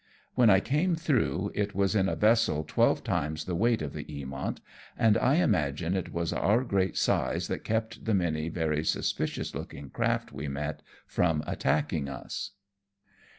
When 0.33 0.49
I 0.49 0.59
came 0.61 0.95
through, 0.95 1.51
it 1.53 1.75
was 1.75 1.93
in 1.93 2.09
a 2.09 2.15
vessel 2.15 2.63
twelve 2.63 3.03
times 3.03 3.45
the 3.45 3.53
weight 3.53 3.83
of 3.83 3.93
the 3.93 4.03
Eamont, 4.05 4.57
and 4.97 5.15
I 5.15 5.35
imagine 5.35 5.95
it 5.95 6.11
was 6.11 6.33
our 6.33 6.63
great 6.63 6.97
size 6.97 7.47
that 7.49 7.63
kept 7.63 8.05
the 8.05 8.15
many 8.15 8.49
very 8.49 8.83
suspicious 8.83 9.53
looking 9.53 9.91
craft 9.91 10.31
we 10.33 10.47
met 10.47 10.81
from 11.05 11.43
attacking 11.45 12.09
us. 12.09 12.53